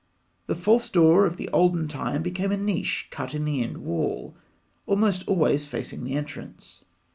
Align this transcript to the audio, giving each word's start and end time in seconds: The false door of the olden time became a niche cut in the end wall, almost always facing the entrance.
The 0.47 0.55
false 0.55 0.89
door 0.89 1.27
of 1.27 1.37
the 1.37 1.47
olden 1.49 1.87
time 1.87 2.23
became 2.23 2.51
a 2.51 2.57
niche 2.57 3.07
cut 3.11 3.35
in 3.35 3.45
the 3.45 3.61
end 3.61 3.77
wall, 3.85 4.35
almost 4.87 5.27
always 5.27 5.67
facing 5.67 6.05
the 6.05 6.15
entrance. 6.15 6.83